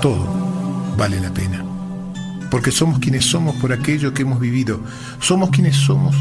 [0.00, 0.26] todo
[0.96, 1.64] vale la pena.
[2.50, 4.80] Porque somos quienes somos por aquello que hemos vivido.
[5.20, 6.16] Somos quienes somos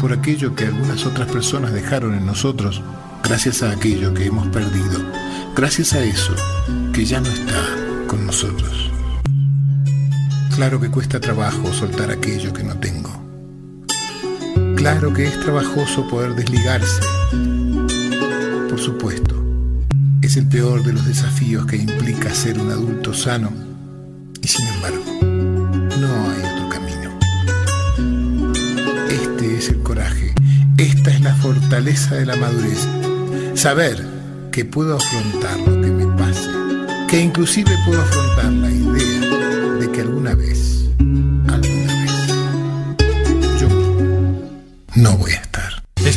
[0.00, 2.82] por aquello que algunas otras personas dejaron en nosotros,
[3.22, 4.98] gracias a aquello que hemos perdido,
[5.54, 6.34] gracias a eso
[6.94, 7.62] que ya no está
[8.06, 8.90] con nosotros.
[10.54, 13.10] Claro que cuesta trabajo soltar aquello que no tengo.
[14.76, 17.02] Claro que es trabajoso poder desligarse.
[20.30, 23.50] Es el peor de los desafíos que implica ser un adulto sano
[24.40, 25.02] y sin embargo,
[25.98, 27.18] no hay otro camino.
[29.08, 30.32] Este es el coraje,
[30.78, 32.86] esta es la fortaleza de la madurez.
[33.54, 34.06] Saber
[34.52, 36.48] que puedo afrontar lo que me pase,
[37.08, 40.90] que inclusive puedo afrontar la idea de que alguna vez,
[41.48, 42.12] alguna vez,
[43.60, 43.68] yo
[44.94, 45.49] no voy a estar.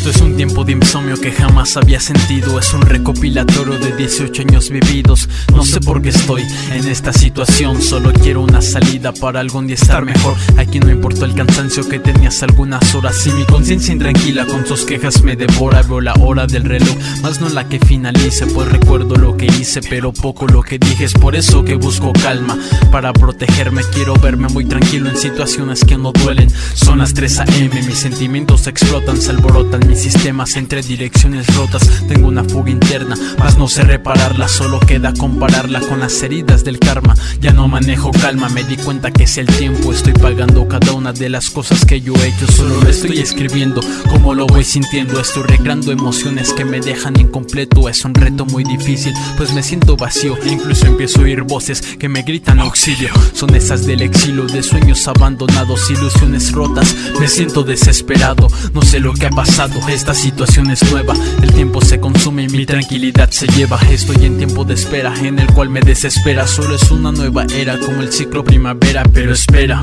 [0.03, 2.59] Esto es un tiempo de insomnio que jamás había sentido.
[2.59, 5.29] Es un recopilatorio de 18 años vividos.
[5.53, 6.43] No sé por qué estoy
[6.73, 7.81] en esta situación.
[7.81, 10.35] Solo quiero una salida para algún día estar mejor.
[10.57, 13.25] Aquí no importó el cansancio que tenías algunas horas.
[13.27, 15.81] Y mi conciencia intranquila con sus quejas me devora.
[15.83, 18.45] Veo la hora del reloj, más no la que finalice.
[18.47, 21.05] Pues recuerdo lo que hice pero poco lo que dije.
[21.05, 22.59] Es por eso que busco calma
[22.91, 23.83] para protegerme.
[23.93, 26.49] Quiero verme muy tranquilo en situaciones que no duelen.
[26.73, 27.83] Son las 3 a.m.
[27.83, 31.89] Mis sentimientos explotan, se alborotan sistemas entre direcciones rotas.
[32.07, 34.47] Tengo una fuga interna, mas no sé repararla.
[34.47, 37.15] Solo queda compararla con las heridas del karma.
[37.39, 39.91] Ya no manejo calma, me di cuenta que es el tiempo.
[39.91, 42.51] Estoy pagando cada una de las cosas que yo he hecho.
[42.51, 45.19] Solo lo estoy escribiendo, como lo voy sintiendo.
[45.19, 47.89] Estoy recreando emociones que me dejan incompleto.
[47.89, 50.37] Es un reto muy difícil, pues me siento vacío.
[50.45, 53.09] Incluso empiezo a oír voces que me gritan auxilio.
[53.33, 56.95] Son esas del exilio, de sueños abandonados, ilusiones rotas.
[57.19, 61.13] Me siento desesperado, no sé lo que ha pasado esta situación es nueva.
[61.41, 63.79] El tiempo se consume y mi tranquilidad se lleva.
[63.89, 66.47] Estoy en tiempo de espera, en el cual me desespera.
[66.47, 69.03] Solo es una nueva era, como el ciclo primavera.
[69.13, 69.81] Pero espera,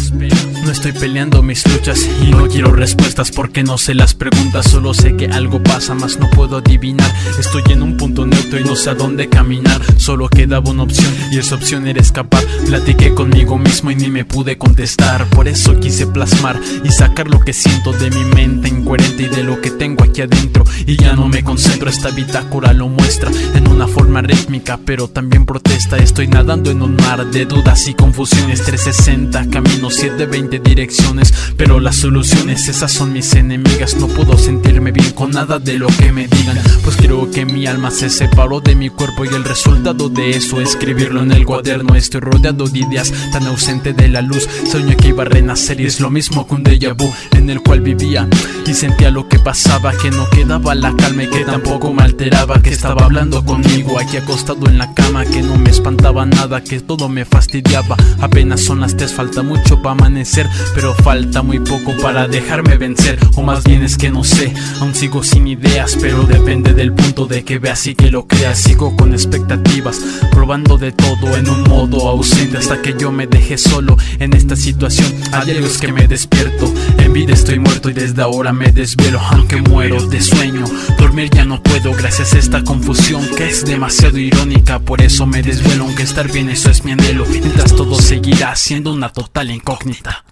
[0.65, 4.71] no estoy peleando mis luchas y no quiero respuestas porque no sé las preguntas.
[4.71, 7.11] Solo sé que algo pasa, más no puedo adivinar.
[7.39, 9.81] Estoy en un punto neutro y no sé a dónde caminar.
[9.99, 12.45] Solo quedaba una opción y esa opción era escapar.
[12.67, 15.27] Platiqué conmigo mismo y ni me pude contestar.
[15.27, 19.45] Por eso quise plasmar y sacar lo que siento de mi mente incoherente y de
[19.45, 23.69] lo que tengo aquí adentro y ya no me concentro, esta bitácora lo muestra en
[23.69, 25.97] una forma rítmica, pero también protesta.
[25.97, 31.97] Estoy nadando en un mar de dudas y confusiones, 360 caminos, 720 direcciones, pero las
[31.97, 33.97] soluciones esas son mis enemigas.
[33.97, 37.67] No puedo sentirme bien con nada de lo que me digan, pues creo que mi
[37.67, 41.95] alma se separó de mi cuerpo y el resultado de eso escribirlo en el cuaderno.
[41.95, 45.87] Estoy rodeado de ideas tan ausente de la luz, sueño que iba a renacer y
[45.87, 48.29] es lo mismo que un déjà vu en el cual vivía
[48.67, 52.61] y sentía lo que pasaba que no quedaba la calma y que tampoco me alteraba
[52.61, 56.81] Que estaba hablando conmigo aquí acostado en la cama Que no me espantaba nada, que
[56.81, 57.97] todo me fastidiaba.
[58.21, 63.19] Apenas son las tres, falta mucho para amanecer Pero falta muy poco para dejarme vencer.
[63.37, 67.27] O más bien es que no sé, aún sigo sin ideas Pero depende del punto
[67.27, 69.99] de que veas y que lo creas Sigo con expectativas,
[70.31, 74.57] probando de todo en un modo ausente Hasta que yo me deje solo en esta
[74.57, 75.13] situación.
[75.33, 79.21] A diario es que me despierto, en vida estoy muerto y desde ahora me desvelo
[79.21, 80.65] Aunque muero de sueño.
[80.99, 84.81] Dormir ya no puedo gracias a esta confusión que es demasiado irónica.
[84.81, 87.25] Por eso me desvelo, aunque estar bien eso es mi anhelo.
[87.27, 90.25] Mientras todo seguirá siendo una total incógnita.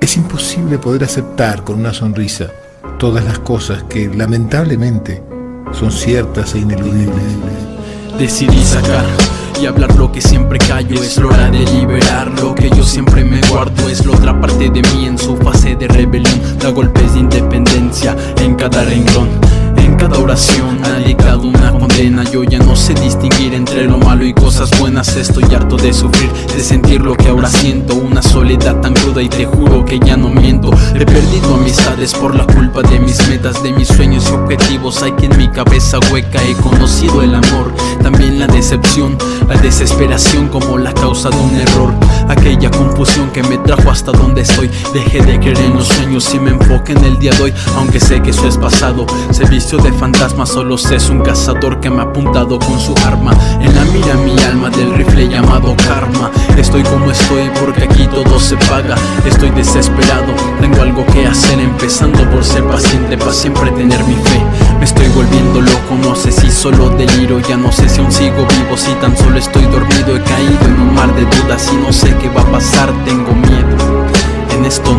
[0.00, 2.52] Es imposible poder aceptar con una sonrisa
[2.98, 5.22] todas las cosas que lamentablemente
[5.74, 7.22] son ciertas e ineludibles.
[8.18, 9.04] Decidí sacar
[9.60, 11.02] y hablar lo que siempre callo.
[11.02, 13.88] Es hora de liberar lo que yo siempre me guardo.
[13.88, 16.40] Es la otra parte de mí en su fase de rebelión.
[16.58, 19.28] Da golpes de independencia en cada renglón.
[19.28, 19.43] en
[20.08, 22.24] cada oración ha dictado una condena.
[22.24, 25.16] Yo ya no sé distinguir entre lo malo y cosas buenas.
[25.16, 27.94] Estoy harto de sufrir, de sentir lo que ahora siento.
[27.94, 30.70] Una soledad tan cruda y te juro que ya no miento.
[30.94, 35.02] He perdido amistades por la culpa de mis metas De mis sueños y objetivos.
[35.02, 37.72] Hay que en mi cabeza hueca he conocido el amor.
[38.02, 39.16] También la decepción,
[39.48, 41.94] la desesperación como la causa de un error.
[42.28, 44.70] Aquella confusión que me trajo hasta donde estoy.
[44.92, 47.54] Dejé de creer en los sueños y me enfoque en el día de hoy.
[47.78, 51.80] Aunque sé que eso es pasado, se vistió de fantasma Solo sé es un cazador
[51.80, 53.32] que me ha apuntado con su arma.
[53.60, 56.30] En la mira mi alma del rifle llamado karma.
[56.56, 58.96] Estoy como estoy porque aquí todo se paga.
[59.24, 64.42] Estoy desesperado, tengo algo que hacer Empezando por ser paciente para siempre tener mi fe.
[64.78, 68.46] Me estoy volviendo loco, no sé si solo deliro Ya no sé si aún sigo
[68.46, 71.92] vivo, si tan solo estoy dormido He caído en un mar de dudas y no
[71.92, 73.74] sé qué va a pasar Tengo miedo.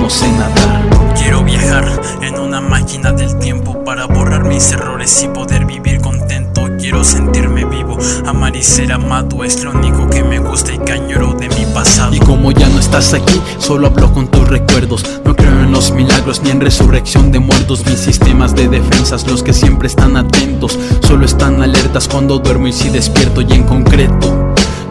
[0.05, 1.04] No sé nadar.
[1.15, 1.85] Quiero viajar
[2.21, 6.69] en una máquina del tiempo para borrar mis errores y poder vivir contento.
[6.79, 11.33] Quiero sentirme vivo, amar y ser amado es lo único que me gusta y cañero
[11.33, 12.13] de mi pasado.
[12.13, 15.03] Y como ya no estás aquí, solo hablo con tus recuerdos.
[15.23, 17.85] No creo en los milagros ni en resurrección de muertos.
[17.85, 20.77] Mis sistemas de defensas, los que siempre están atentos,
[21.07, 24.44] solo están alertas cuando duermo y si despierto y en concreto.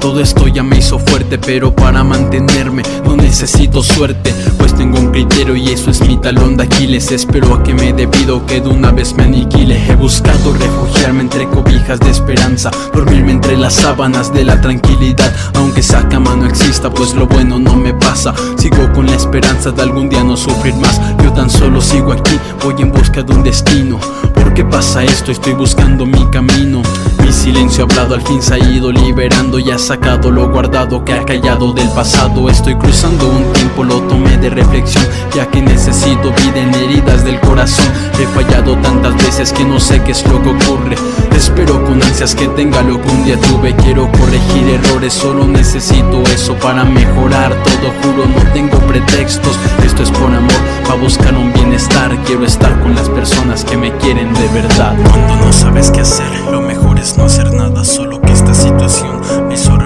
[0.04, 5.10] Todo esto ya me hizo fuerte, pero para mantenerme no necesito suerte, pues tengo un
[5.10, 7.10] criterio y eso es mi talón de Aquiles.
[7.10, 9.82] Espero a que me debido que de una vez me aniquile.
[9.88, 15.80] He buscado refugiarme entre cobijas de esperanza, dormirme entre las sábanas de la tranquilidad, aunque
[15.80, 18.34] esa cama no exista, pues lo bueno no me pasa.
[18.58, 21.00] Sigo con la esperanza de algún día no sufrir más.
[21.22, 23.98] Yo tan solo sigo aquí, voy en busca de un destino.
[24.34, 25.32] ¿Por qué pasa esto?
[25.32, 26.82] Estoy buscando mi camino.
[27.24, 31.14] Mi silencio hablado al fin se ha ido liberando y ha sacado lo guardado que
[31.14, 32.50] ha callado del pasado.
[32.50, 35.02] Estoy cruzando un tiempo, lo tomé de reflexión,
[35.34, 37.86] ya que necesito vida en heridas del corazón.
[38.20, 40.96] He fallado tantas veces que no sé qué es lo que ocurre.
[41.34, 43.74] Espero con ansias que tenga lo que un día tuve.
[43.76, 47.54] Quiero corregir errores, solo necesito eso para mejorar.
[47.64, 49.58] Todo juro, no tengo pretextos.
[49.82, 50.52] Esto es por amor,
[50.86, 52.14] para buscar un bienestar.
[52.26, 54.94] Quiero estar con las personas que me quieren de verdad.
[55.10, 57.84] Cuando no sabes qué hacer, lo mejor no hacer nada.
[57.84, 59.76] Solo que esta situación me hizo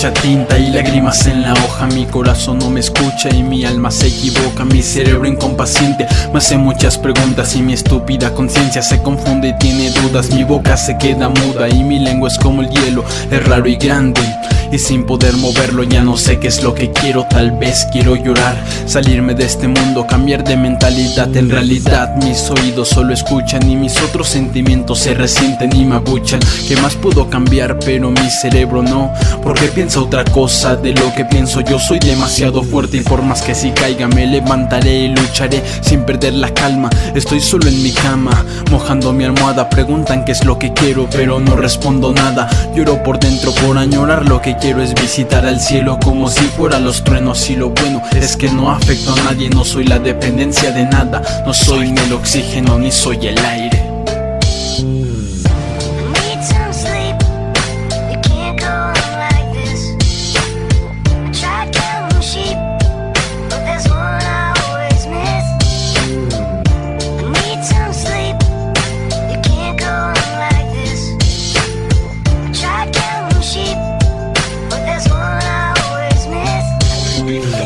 [0.00, 1.86] mucha tinta y lágrimas en la hoja.
[1.88, 4.64] Mi corazón no me escucha y mi alma se equivoca.
[4.64, 9.90] Mi cerebro incompaciente me hace muchas preguntas y mi estúpida conciencia se confunde y tiene
[9.90, 10.30] dudas.
[10.30, 13.76] Mi boca se queda muda y mi lengua es como el hielo, es raro y
[13.76, 14.22] grande.
[14.72, 18.14] Y sin poder moverlo ya no sé qué es lo que quiero, tal vez quiero
[18.14, 18.56] llorar,
[18.86, 21.36] salirme de este mundo, cambiar de mentalidad.
[21.36, 26.40] En realidad mis oídos solo escuchan y mis otros sentimientos se resienten y me abuchan.
[26.68, 27.78] ¿Qué más puedo cambiar?
[27.80, 29.12] Pero mi cerebro no,
[29.42, 31.60] porque piensa otra cosa de lo que pienso.
[31.62, 36.04] Yo soy demasiado fuerte y por más que si caiga me levantaré y lucharé sin
[36.04, 36.90] perder la calma.
[37.14, 39.68] Estoy solo en mi cama, mojando mi almohada.
[39.68, 42.48] Preguntan qué es lo que quiero, pero no respondo nada.
[42.76, 46.78] Lloro por dentro por añorar lo que quiero es visitar al cielo como si fuera
[46.78, 47.48] los truenos.
[47.50, 51.22] Y lo bueno es que no afecto a nadie, no soy la dependencia de nada.
[51.46, 53.79] No soy ni el oxígeno ni soy el aire.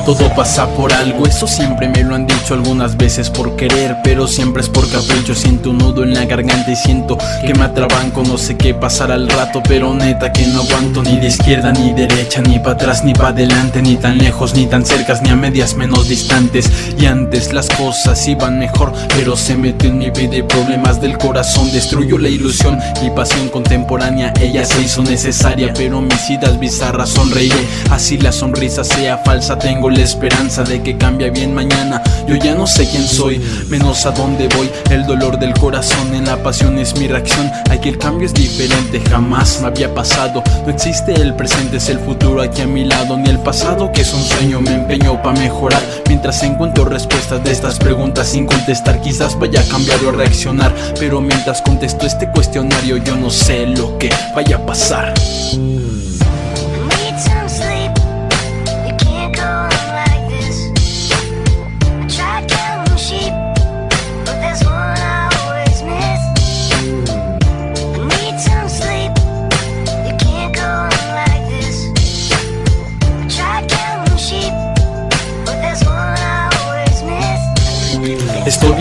[0.05, 4.29] Todo pasa por algo, eso siempre me lo han dicho algunas veces por querer, pero
[4.29, 5.35] siempre es por capricho.
[5.35, 8.23] Siento un nudo en la garganta y siento que me atrabanco.
[8.23, 11.95] No sé qué pasará al rato, pero neta que no aguanto ni de izquierda ni
[11.95, 15.37] derecha, ni para atrás ni para adelante, ni tan lejos ni tan cercas, ni a
[15.37, 16.71] medias menos distantes.
[16.99, 21.17] Y antes las cosas iban mejor, pero se metió en mi vida y problemas del
[21.17, 22.79] corazón destruyó la ilusión.
[23.03, 27.67] Mi pasión contemporánea, ella se hizo necesaria, pero mis idas bizarras sonreiré.
[27.91, 32.03] Así la sonrisa sea falsa, tengo la esperanza de que cambia bien mañana.
[32.29, 34.71] Yo ya no sé quién soy, menos a dónde voy.
[34.91, 37.51] El dolor del corazón en la pasión es mi reacción.
[37.71, 40.43] Aquí el cambio es diferente, jamás me había pasado.
[40.65, 43.17] No existe el presente, es el futuro aquí a mi lado.
[43.17, 45.83] Ni el pasado que es un sueño, me empeño para mejorar.
[46.09, 50.75] Mientras encuentro respuestas de estas preguntas sin contestar, quizás vaya a cambiar o a reaccionar.
[50.99, 55.15] Pero mientras contesto este cuestionario, yo no sé lo que vaya a pasar.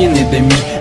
[0.04, 0.73] Viene de mí,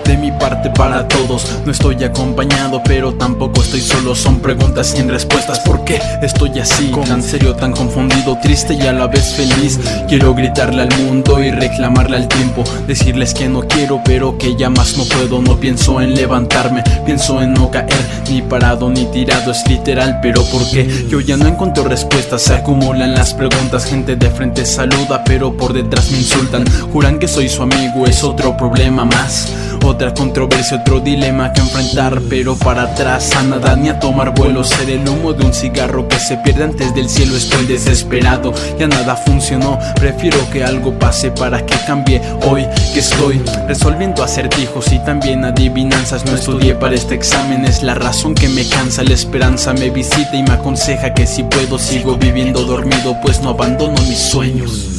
[0.43, 1.47] parte para todos.
[1.65, 4.13] No estoy acompañado, pero tampoco estoy solo.
[4.13, 5.61] Son preguntas sin respuestas.
[5.61, 6.91] ¿Por qué estoy así?
[7.07, 9.79] Tan serio, tan confundido, triste y a la vez feliz.
[10.09, 12.65] Quiero gritarle al mundo y reclamarle al tiempo.
[12.87, 15.41] Decirles que no quiero, pero que ya más no puedo.
[15.41, 18.05] No pienso en levantarme, pienso en no caer.
[18.29, 21.07] Ni parado ni tirado, es literal, pero ¿por qué?
[21.07, 22.41] Yo ya no encuentro respuestas.
[22.41, 23.85] Se acumulan las preguntas.
[23.85, 26.65] Gente de frente saluda, pero por detrás me insultan.
[26.91, 29.47] Juran que soy su amigo, es otro problema más.
[29.85, 34.63] Otra controversia, otro dilema que enfrentar, pero para atrás a nada ni a tomar vuelo.
[34.63, 37.35] Ser el humo de un cigarro que se pierde antes del cielo.
[37.35, 39.77] Estoy desesperado, ya nada funcionó.
[39.95, 46.25] Prefiero que algo pase para que cambie hoy que estoy resolviendo acertijos y también adivinanzas.
[46.25, 49.03] No estudié para este examen, es la razón que me cansa.
[49.03, 53.49] La esperanza me visita y me aconseja que si puedo sigo viviendo dormido, pues no
[53.49, 54.92] abandono mis sueños.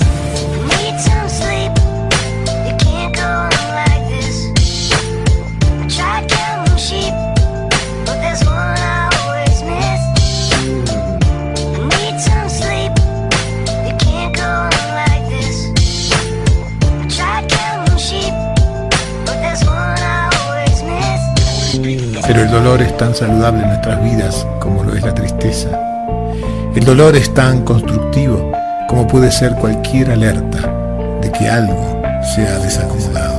[22.34, 25.68] Pero el dolor es tan saludable en nuestras vidas como lo es la tristeza.
[26.74, 28.50] El dolor es tan constructivo
[28.88, 30.58] como puede ser cualquier alerta
[31.22, 32.02] de que algo
[32.34, 33.33] se ha desacomodado.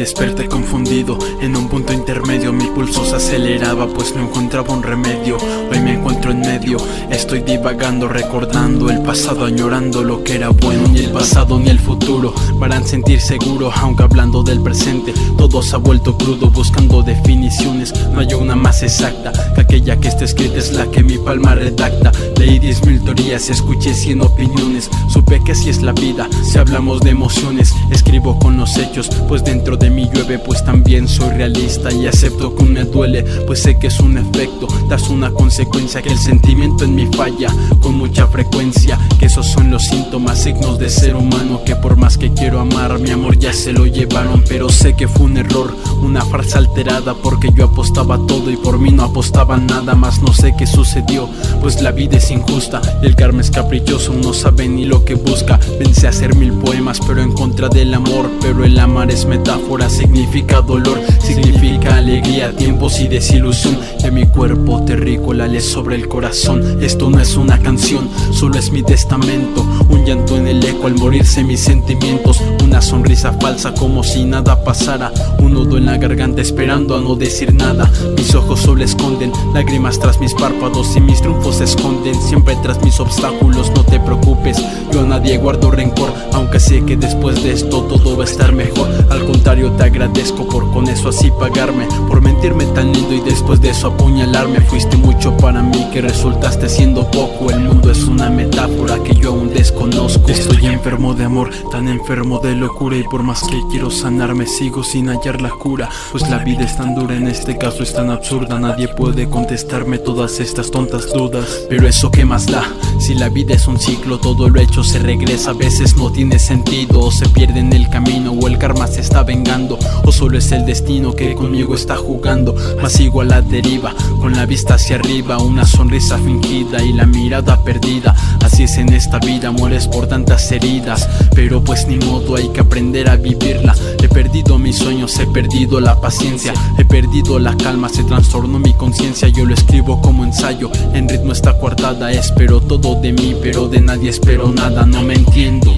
[0.00, 5.36] Desperté confundido, en un punto intermedio mi pulso se aceleraba pues no encontraba un remedio.
[5.70, 6.78] Hoy me encuentro en medio,
[7.10, 10.88] estoy divagando, recordando el pasado, añorando lo que era bueno.
[10.88, 15.74] Ni el pasado ni el futuro para sentir seguro, aunque hablando del presente todo se
[15.74, 17.92] ha vuelto crudo, buscando definiciones.
[18.12, 21.54] No hay una más exacta que aquella que está escrita es la que mi palma
[21.54, 22.12] redacta.
[22.36, 26.28] Leí diez mil teorías, escuché cien opiniones, supe que así es la vida.
[26.44, 31.08] Si hablamos de emociones, escribo con los hechos, pues dentro de mí llueve, pues también
[31.08, 35.30] soy realista y acepto que me duele, pues sé que es un efecto, das una
[35.30, 37.48] consecuencia que el sentimiento en mí falla
[37.80, 42.18] con mucha frecuencia, que esos son los síntomas, signos de ser humano, que por más
[42.18, 45.74] que quiero amar, mi amor ya se lo llevaron, pero sé que fue un error,
[46.02, 50.32] una farsa alterada, porque yo apostaba todo y por mí no apostaba nada más, no
[50.32, 51.28] sé qué sucedió,
[51.60, 55.14] pues la vida es injusta y el karma es caprichoso, no sabe ni lo que
[55.14, 59.88] busca, pensé hacer mil poemas, pero en contra del amor, pero el amar es metáfora,
[59.88, 66.82] significa dolor, significa alegría, tiempos y desilusión, de mi cuerpo terrícola le sobre el corazón,
[66.82, 70.96] esto no es una canción, solo es mi testamento, un llanto en el eco al
[70.96, 76.42] morirse mis sentimientos, una sonrisa falsa como si nada pasara, un nudo en la garganta
[76.42, 81.20] esperando a no decir nada, mis ojos solo esconden lágrimas tras mis párpados y mis
[81.22, 84.58] triunfos se esconden siempre tras mis obstáculos, no te preocupes,
[84.92, 88.52] yo a nadie guardo rencor, aunque sé que después de esto todo va a estar
[88.52, 93.20] mejor, al contrario te agradezco por con eso así pagarme, por mentirme tan lindo y
[93.20, 98.04] después de eso apuñalarme, fuiste mucho para mí que resultaste siendo poco, el mundo es
[98.04, 102.96] una metáfora que yo aún desconozco, estoy enfermo de amor, tan enfermo de locura.
[102.96, 106.76] Y por más que quiero sanarme sigo sin hallar la cura, pues la vida es
[106.76, 111.66] tan dura, en este caso es tan absurda, nadie puede contestarme todas estas tontas dudas,
[111.68, 112.64] pero eso que más da,
[112.98, 116.38] si la vida es un ciclo, todo lo hecho se regresa, a veces no tiene
[116.38, 120.38] sentido, o se pierde en el camino, o el karma se está vengando, o solo
[120.38, 124.74] es el destino que conmigo está jugando, más sigo a la deriva, con la vista
[124.74, 129.88] hacia arriba, una sonrisa fingida y la mirada perdida, así es en esta vida, mueres
[129.88, 134.76] por tantas heridas, pero pues ni modo hay que aprender a vivirla, he perdido mis
[134.76, 139.54] sueños, he perdido la paciencia, he perdido la calma, se trastornó mi conciencia, yo lo
[139.54, 144.52] escribo como ensayo, en ritmo está coartada, espero todo de mí, pero de nadie espero
[144.52, 145.74] nada, no me entiendo.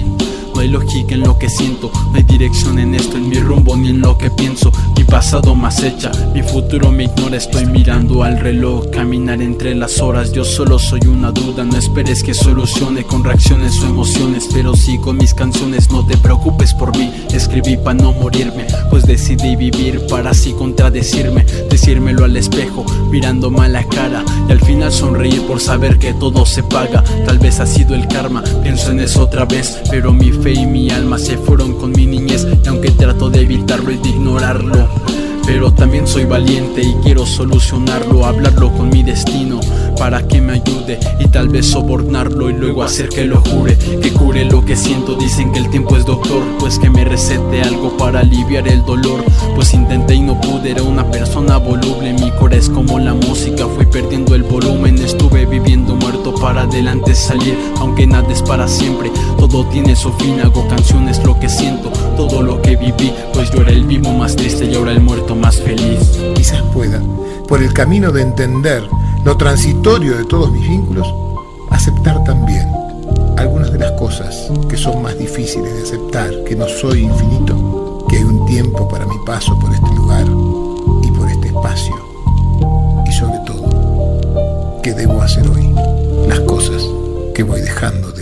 [0.53, 3.75] No hay lógica en lo que siento, no hay dirección en esto, en mi rumbo
[3.75, 4.71] ni en lo que pienso.
[5.13, 7.37] Pasado más hecha, mi futuro me ignora.
[7.37, 10.31] Estoy mirando al reloj, caminar entre las horas.
[10.31, 14.49] Yo solo soy una duda, no esperes que solucione con reacciones o emociones.
[14.51, 17.13] Pero sí con mis canciones, no te preocupes por mí.
[17.31, 21.45] Escribí para no morirme, pues decidí vivir para así contradecirme.
[21.69, 24.25] Decírmelo al espejo, mirando mala cara.
[24.49, 27.03] Y al final sonreír por saber que todo se paga.
[27.27, 30.65] Tal vez ha sido el karma, pienso en eso otra vez, pero mi fe y
[30.65, 35.02] mi alma se fueron con mi niñez y aunque trato de evitarlo y de ignorarlo
[35.45, 39.59] pero también soy valiente y quiero solucionarlo, hablarlo con mi destino.
[39.97, 44.11] para que me ayude y tal vez sobornarlo y luego hacer que lo jure, que
[44.11, 45.15] cure lo que siento.
[45.15, 49.23] Dicen que el tiempo es doctor, pues que me recete algo para aliviar el dolor.
[49.55, 52.13] Pues intenté y no pude, era una persona voluble.
[52.13, 54.97] Mi core es como la música, fui perdiendo el volumen.
[54.97, 59.11] Estuve viviendo muerto para adelante salir, aunque nada es para siempre.
[59.37, 63.13] Todo tiene su fin, hago canciones lo que siento, todo lo que viví.
[63.33, 65.22] Pues yo era el vivo más triste y ahora el muerto
[66.73, 66.99] pueda,
[67.47, 68.83] por el camino de entender
[69.23, 71.07] lo transitorio de todos mis vínculos,
[71.69, 72.67] aceptar también
[73.37, 78.17] algunas de las cosas que son más difíciles de aceptar, que no soy infinito, que
[78.17, 80.25] hay un tiempo para mi paso por este lugar
[81.03, 81.95] y por este espacio.
[83.07, 85.73] Y sobre todo, ¿qué debo hacer hoy?
[86.27, 86.83] Las cosas
[87.33, 88.12] que voy dejando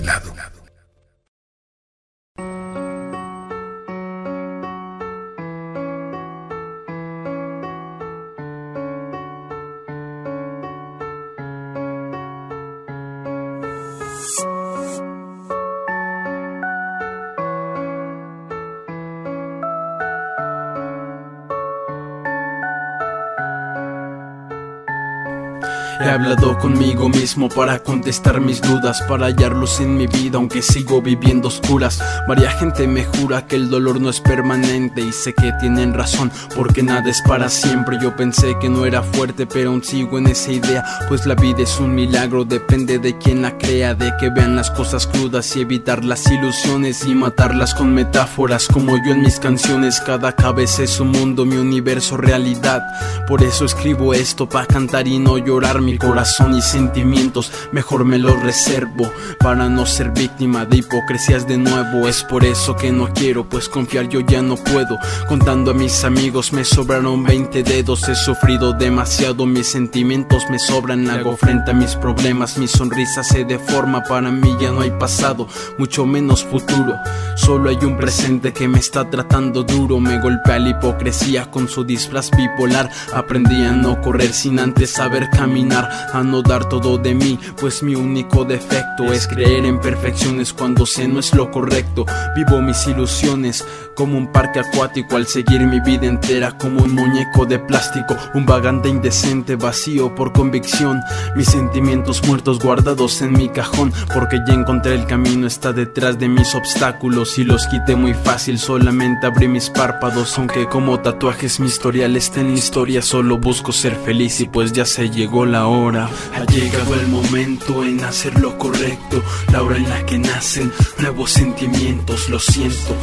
[26.03, 30.63] He hablado conmigo mismo para contestar mis dudas, para hallar luz en mi vida, aunque
[30.63, 32.01] sigo viviendo oscuras.
[32.27, 36.31] Varia gente me jura que el dolor no es permanente y sé que tienen razón,
[36.55, 37.99] porque nada es para siempre.
[38.01, 41.61] Yo pensé que no era fuerte, pero aún sigo en esa idea, pues la vida
[41.61, 45.61] es un milagro, depende de quien la crea, de que vean las cosas crudas y
[45.61, 50.01] evitar las ilusiones y matarlas con metáforas, como yo en mis canciones.
[50.01, 52.81] Cada cabeza es un mundo, mi universo, realidad.
[53.27, 58.41] Por eso escribo esto, para cantar y no llorar corazón y sentimientos mejor me los
[58.41, 62.07] reservo para no ser víctima de hipocresías de nuevo.
[62.07, 64.97] Es por eso que no quiero pues confiar yo ya no puedo.
[65.27, 71.09] Contando a mis amigos me sobraron 20 dedos he sufrido demasiado mis sentimientos me sobran
[71.09, 75.47] hago frente a mis problemas mi sonrisa se deforma para mí ya no hay pasado
[75.77, 76.95] mucho menos futuro.
[77.35, 81.83] Solo hay un presente que me está tratando duro me golpea la hipocresía con su
[81.83, 82.89] disfraz bipolar.
[83.13, 85.80] Aprendí a no correr sin antes saber caminar
[86.13, 90.85] a no dar todo de mí, pues mi único defecto es creer en perfecciones cuando
[90.85, 92.05] sé no es lo correcto.
[92.35, 97.45] Vivo mis ilusiones como un parque acuático al seguir mi vida entera como un muñeco
[97.45, 101.01] de plástico, un vagante indecente vacío por convicción.
[101.35, 106.29] Mis sentimientos muertos guardados en mi cajón, porque ya encontré el camino, está detrás de
[106.29, 111.67] mis obstáculos y los quité muy fácil, solamente abrí mis párpados, aunque como tatuajes mi
[111.67, 115.67] historial está en la historia, solo busco ser feliz y pues ya se llegó la
[115.67, 115.70] hora.
[115.73, 121.31] Ha llegado el momento en hacer lo correcto, la hora en la que nacen nuevos
[121.31, 122.93] sentimientos, lo siento.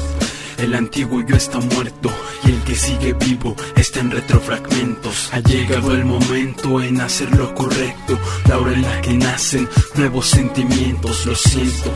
[0.59, 2.11] El antiguo yo está muerto
[2.45, 5.31] y el que sigue vivo está en retrofragmentos.
[5.33, 10.27] Ha llegado el momento en hacer lo correcto, la hora en la que nacen nuevos
[10.27, 11.91] sentimientos, lo siento.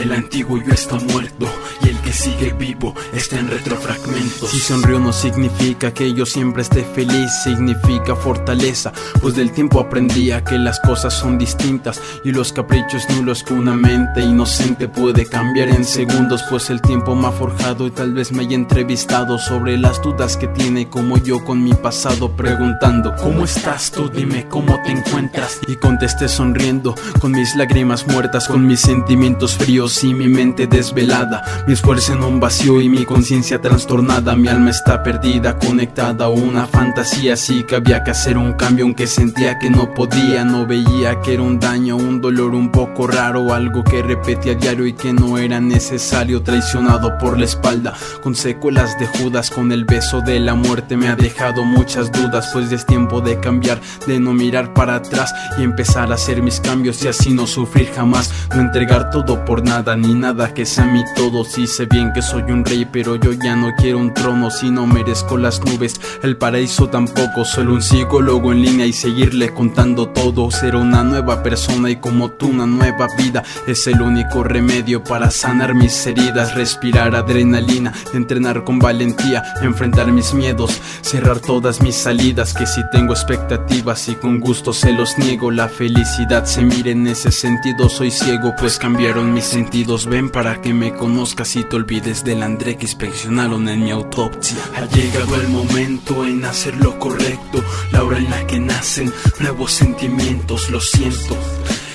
[0.00, 1.46] El antiguo yo está muerto
[1.82, 4.50] y el que sigue vivo está en retrofragmentos.
[4.50, 10.30] Si sonrío no significa que yo siempre esté feliz, significa fortaleza, pues del tiempo aprendí
[10.30, 15.26] a que las cosas son distintas y los caprichos nulos que una mente inocente puede
[15.26, 19.38] cambiar en segundos, pues el tiempo me ha forjado y tal vez me haya entrevistado
[19.38, 24.08] sobre las dudas que tiene como yo con mi pasado preguntando ¿Cómo estás tú?
[24.08, 29.85] Dime cómo te encuentras y contesté sonriendo con mis lágrimas muertas, con mis sentimientos fríos
[29.86, 34.70] y mi mente desvelada, mi esfuerzo en un vacío y mi conciencia trastornada, mi alma
[34.70, 39.60] está perdida, conectada a una fantasía, así que había que hacer un cambio aunque sentía
[39.60, 43.84] que no podía, no veía que era un daño, un dolor un poco raro, algo
[43.84, 48.98] que repetía a diario y que no era necesario, traicionado por la espalda, con secuelas
[48.98, 52.84] de Judas, con el beso de la muerte me ha dejado muchas dudas, pues es
[52.86, 57.08] tiempo de cambiar, de no mirar para atrás y empezar a hacer mis cambios y
[57.08, 61.44] así no sufrir jamás, no entregar todo por nada ni nada que sea mi todo.
[61.44, 64.70] Si sé bien que soy un rey, pero yo ya no quiero un trono si
[64.70, 66.00] no merezco las nubes.
[66.22, 70.50] El paraíso tampoco, solo un psicólogo en línea y seguirle contando todo.
[70.50, 75.30] Ser una nueva persona y como tú una nueva vida es el único remedio para
[75.30, 76.54] sanar mis heridas.
[76.54, 82.54] Respirar adrenalina, entrenar con valentía, enfrentar mis miedos, cerrar todas mis salidas.
[82.54, 87.06] Que si tengo expectativas y con gusto se los niego, la felicidad se mire en
[87.06, 87.90] ese sentido.
[87.90, 89.65] Soy ciego, pues cambiaron mis sentidos
[90.08, 94.56] ven para que me conozcas y te olvides del André que inspeccionaron en mi autopsia.
[94.74, 99.72] Ha llegado el momento en hacer lo correcto, la hora en la que nacen nuevos
[99.72, 101.36] sentimientos, lo siento.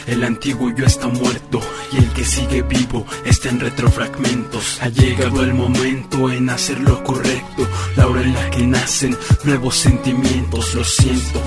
[0.05, 1.59] El antiguo yo está muerto
[1.91, 4.79] y el que sigue vivo está en retrofragmentos.
[4.81, 9.75] Ha llegado el momento en hacer lo correcto, la hora en la que nacen nuevos
[9.75, 11.41] sentimientos, lo siento.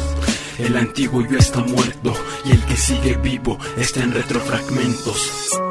[0.58, 5.63] El antiguo ya está muerto y el que sigue vivo está en retrofragmentos.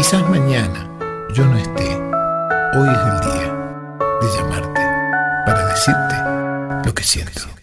[0.00, 0.88] Quizás mañana
[1.34, 1.94] yo no esté.
[2.74, 3.52] Hoy es el día
[4.18, 4.80] de llamarte
[5.44, 7.59] para decirte lo que siento.